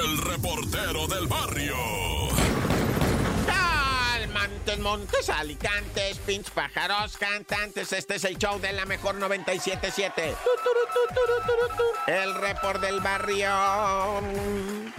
el 0.00 0.18
reportero 0.18 1.06
del 1.06 1.26
barrio. 1.26 1.76
Montes, 4.32 4.78
Montes, 4.78 5.28
Alicantes, 5.28 6.18
pinch 6.18 6.50
pájaros, 6.50 7.16
cantantes. 7.16 7.92
Este 7.92 8.14
es 8.14 8.24
el 8.24 8.38
show 8.38 8.58
de 8.60 8.72
la 8.72 8.86
mejor 8.86 9.16
977. 9.16 10.34
El 12.06 12.34
report 12.34 12.80
del 12.80 13.00
barrio. 13.00 13.50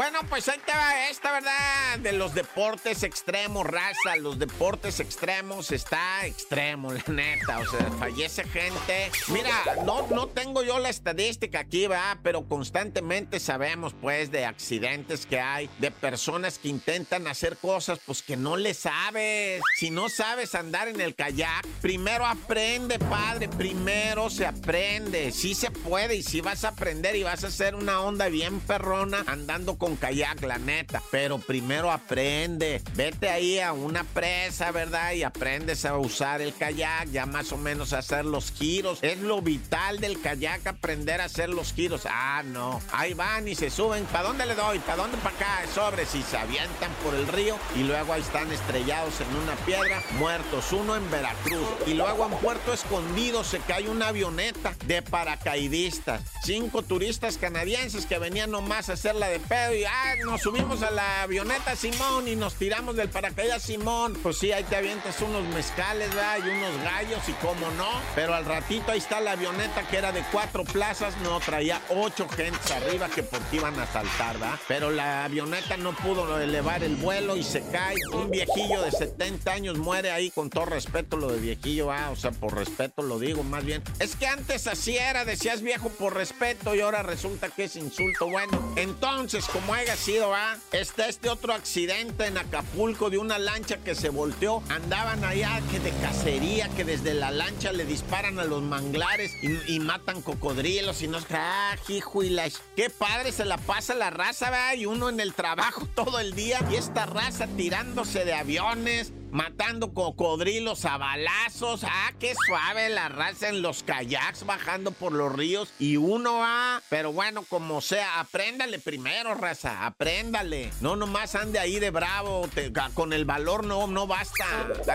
Bueno, 0.00 0.20
pues 0.30 0.48
ahí 0.48 0.58
te 0.64 0.72
va 0.72 1.10
esta, 1.10 1.30
¿verdad? 1.30 1.98
De 1.98 2.12
los 2.12 2.32
deportes 2.32 3.02
extremos, 3.02 3.66
raza. 3.66 4.16
Los 4.16 4.38
deportes 4.38 4.98
extremos 4.98 5.72
está 5.72 6.24
extremo, 6.24 6.90
la 6.90 7.04
neta. 7.06 7.58
O 7.58 7.66
sea, 7.66 7.86
fallece 7.98 8.44
gente. 8.44 9.10
Mira, 9.28 9.52
no, 9.84 10.06
no 10.06 10.28
tengo 10.28 10.62
yo 10.62 10.78
la 10.78 10.88
estadística 10.88 11.60
aquí, 11.60 11.86
va, 11.86 12.18
pero 12.22 12.48
constantemente 12.48 13.38
sabemos, 13.40 13.94
pues, 14.00 14.30
de 14.30 14.46
accidentes 14.46 15.26
que 15.26 15.38
hay, 15.38 15.68
de 15.80 15.90
personas 15.90 16.58
que 16.58 16.68
intentan 16.68 17.26
hacer 17.26 17.58
cosas, 17.58 18.00
pues, 18.06 18.22
que 18.22 18.38
no 18.38 18.56
le 18.56 18.72
sabes. 18.72 19.60
Si 19.76 19.90
no 19.90 20.08
sabes 20.08 20.54
andar 20.54 20.88
en 20.88 21.02
el 21.02 21.14
kayak, 21.14 21.66
primero 21.82 22.24
aprende, 22.24 22.98
padre. 22.98 23.50
Primero 23.50 24.30
se 24.30 24.46
aprende. 24.46 25.30
Sí 25.30 25.54
se 25.54 25.70
puede 25.70 26.14
y 26.14 26.22
sí 26.22 26.40
vas 26.40 26.64
a 26.64 26.68
aprender 26.68 27.16
y 27.16 27.22
vas 27.22 27.44
a 27.44 27.48
hacer 27.48 27.74
una 27.74 28.00
onda 28.00 28.28
bien 28.28 28.60
perrona 28.60 29.24
andando 29.26 29.76
con 29.76 29.89
kayak, 29.96 30.42
la 30.42 30.58
neta. 30.58 31.02
Pero 31.10 31.38
primero 31.38 31.90
aprende. 31.90 32.82
Vete 32.94 33.28
ahí 33.28 33.58
a 33.58 33.72
una 33.72 34.04
presa, 34.04 34.70
¿verdad? 34.72 35.12
Y 35.12 35.22
aprendes 35.22 35.84
a 35.84 35.96
usar 35.96 36.40
el 36.40 36.54
kayak, 36.54 37.10
ya 37.10 37.26
más 37.26 37.52
o 37.52 37.56
menos 37.56 37.92
a 37.92 37.98
hacer 37.98 38.24
los 38.24 38.52
giros. 38.52 38.98
Es 39.02 39.18
lo 39.18 39.40
vital 39.42 40.00
del 40.00 40.20
kayak, 40.20 40.66
aprender 40.66 41.20
a 41.20 41.24
hacer 41.24 41.48
los 41.48 41.72
giros. 41.72 42.02
Ah, 42.06 42.42
no. 42.44 42.80
Ahí 42.92 43.14
van 43.14 43.48
y 43.48 43.54
se 43.54 43.70
suben. 43.70 44.04
¿Para 44.06 44.28
dónde 44.28 44.46
le 44.46 44.54
doy? 44.54 44.78
¿Para 44.80 44.96
dónde? 44.96 45.16
Para 45.18 45.36
acá. 45.36 45.60
Sobre. 45.74 46.06
Si 46.06 46.22
se 46.22 46.36
avientan 46.36 46.90
por 47.04 47.14
el 47.14 47.26
río 47.28 47.56
y 47.76 47.84
luego 47.84 48.12
ahí 48.12 48.20
están 48.20 48.50
estrellados 48.50 49.20
en 49.20 49.36
una 49.36 49.54
piedra, 49.66 50.02
muertos. 50.18 50.72
Uno 50.72 50.96
en 50.96 51.10
Veracruz. 51.10 51.68
Y 51.86 51.94
luego 51.94 52.26
en 52.26 52.32
Puerto 52.38 52.72
Escondido 52.72 53.44
se 53.44 53.58
cae 53.58 53.88
una 53.88 54.08
avioneta 54.08 54.74
de 54.86 55.02
paracaidistas. 55.02 56.22
Cinco 56.42 56.82
turistas 56.82 57.36
canadienses 57.36 58.06
que 58.06 58.18
venían 58.18 58.50
nomás 58.50 58.88
a 58.88 58.94
hacer 58.94 59.14
la 59.14 59.28
de 59.28 59.40
pedo 59.40 59.69
y 59.72 59.84
ah, 59.84 60.16
nos 60.24 60.40
subimos 60.40 60.82
a 60.82 60.90
la 60.90 61.22
avioneta 61.22 61.76
Simón 61.76 62.26
y 62.28 62.36
nos 62.36 62.54
tiramos 62.54 62.96
del 62.96 63.08
paracaídas 63.08 63.62
Simón. 63.62 64.18
Pues 64.22 64.38
sí, 64.38 64.52
ahí 64.52 64.64
te 64.64 64.76
avientas 64.76 65.20
unos 65.20 65.44
mezcales, 65.54 66.14
¿verdad? 66.14 66.38
Y 66.38 66.48
unos 66.48 66.82
gallos 66.82 67.28
y 67.28 67.32
cómo 67.34 67.70
no. 67.72 67.88
Pero 68.14 68.34
al 68.34 68.44
ratito 68.44 68.92
ahí 68.92 68.98
está 68.98 69.20
la 69.20 69.32
avioneta 69.32 69.86
que 69.88 69.96
era 69.96 70.12
de 70.12 70.24
cuatro 70.32 70.64
plazas, 70.64 71.16
no, 71.18 71.40
traía 71.40 71.80
ocho 71.90 72.28
gentes 72.28 72.70
arriba 72.70 73.08
que 73.08 73.22
por 73.22 73.40
ti 73.50 73.56
iban 73.56 73.78
a 73.78 73.86
saltar, 73.86 74.38
¿verdad? 74.38 74.58
Pero 74.66 74.90
la 74.90 75.24
avioneta 75.24 75.76
no 75.76 75.94
pudo 75.94 76.40
elevar 76.40 76.82
el 76.82 76.96
vuelo 76.96 77.36
y 77.36 77.42
se 77.42 77.62
cae. 77.70 77.96
Un 78.12 78.30
viejillo 78.30 78.82
de 78.82 78.90
70 78.90 79.52
años 79.52 79.78
muere 79.78 80.10
ahí 80.10 80.30
con 80.30 80.50
todo 80.50 80.66
respeto 80.66 81.16
lo 81.16 81.28
de 81.28 81.38
viejillo, 81.38 81.92
ah, 81.92 82.10
o 82.10 82.16
sea, 82.16 82.30
por 82.30 82.54
respeto 82.54 83.02
lo 83.02 83.18
digo 83.18 83.42
más 83.42 83.64
bien. 83.64 83.82
Es 83.98 84.16
que 84.16 84.26
antes 84.26 84.66
así 84.66 84.96
era, 84.96 85.24
decías 85.24 85.62
viejo 85.62 85.90
por 85.90 86.14
respeto 86.14 86.74
y 86.74 86.80
ahora 86.80 87.02
resulta 87.02 87.48
que 87.48 87.64
es 87.64 87.76
insulto. 87.76 88.26
Bueno, 88.28 88.72
entonces, 88.76 89.46
como 89.60 89.74
haya 89.74 89.96
sido, 89.96 90.34
ah, 90.34 90.56
está 90.72 91.08
este 91.08 91.28
otro 91.28 91.52
accidente 91.52 92.26
en 92.26 92.38
Acapulco 92.38 93.10
de 93.10 93.18
una 93.18 93.38
lancha 93.38 93.78
que 93.78 93.94
se 93.94 94.08
volteó. 94.08 94.62
Andaban 94.68 95.22
allá 95.24 95.60
que 95.70 95.80
de 95.80 95.90
cacería, 96.00 96.68
que 96.76 96.84
desde 96.84 97.14
la 97.14 97.30
lancha 97.30 97.72
le 97.72 97.84
disparan 97.84 98.38
a 98.38 98.44
los 98.44 98.62
manglares 98.62 99.32
y, 99.42 99.80
matan 99.80 100.22
cocodrilos 100.22 101.02
y 101.02 101.08
no... 101.08 101.18
¡Ah, 101.30 101.76
hijo 101.88 102.22
y 102.22 102.30
la... 102.30 102.48
¡Qué 102.76 102.90
padre 102.90 103.32
se 103.32 103.44
la 103.44 103.58
pasa 103.58 103.94
la 103.94 104.10
raza, 104.10 104.50
va! 104.50 104.74
Y 104.74 104.86
uno 104.86 105.08
en 105.08 105.20
el 105.20 105.34
trabajo 105.34 105.86
todo 105.94 106.20
el 106.20 106.34
día 106.34 106.60
y 106.70 106.76
esta 106.76 107.06
raza 107.06 107.46
tirándose 107.48 108.24
de 108.24 108.34
aviones, 108.34 109.12
matando 109.30 109.92
cocodrilos 109.92 110.84
a 110.84 110.96
balazos. 110.98 111.84
Ah, 111.84 112.12
qué 112.18 112.34
suave 112.46 112.88
la 112.88 113.08
raza 113.08 113.48
en 113.48 113.62
los 113.62 113.82
kayaks 113.82 114.44
bajando 114.46 114.92
por 114.92 115.12
los 115.12 115.32
ríos. 115.32 115.72
Y 115.78 115.96
uno 115.96 116.38
va, 116.38 116.82
pero 116.88 117.12
bueno, 117.12 117.44
como 117.48 117.80
sea, 117.80 118.20
apréndale 118.20 118.78
primero, 118.78 119.34
raza, 119.34 119.86
apréndale. 119.86 120.72
No 120.80 120.96
nomás 120.96 121.34
ande 121.34 121.58
ahí 121.58 121.78
de 121.78 121.90
bravo, 121.90 122.48
con 122.94 123.12
el 123.12 123.24
valor 123.24 123.64
no, 123.64 123.86
no 123.86 124.06
basta. 124.06 124.44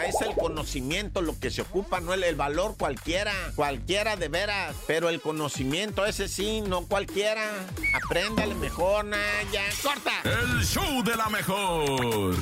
Es 0.08 0.22
el 0.22 0.36
conocimiento 0.36 1.22
lo 1.22 1.40
que 1.40 1.52
se 1.52 1.62
ocupa, 1.62 2.00
no 2.00 2.14
el, 2.14 2.24
el 2.24 2.36
valor 2.36 2.76
cualquiera, 2.78 3.34
cualquiera 3.56 4.16
de 4.16 4.28
veras. 4.28 4.76
Pero 4.88 5.10
el 5.10 5.22
conocimiento 5.22 6.06
ese 6.06 6.28
sí, 6.28 6.62
no 6.62 6.86
cualquiera. 6.88 7.52
Apréndale 7.94 8.56
mejor, 8.56 9.06
Naya. 9.06 9.64
¡Corta! 9.82 10.12
El 10.24 10.66
show 10.66 11.04
de 11.04 11.16
la 11.16 11.30
mejor. 11.30 12.36